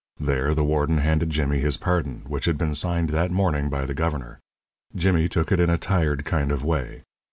[0.19, 3.93] There the warden handed Jimmy his pardon, which had been signed that morning by the
[3.93, 4.39] governor.
[4.95, 7.03] Jimmy took it in a tired kind of way.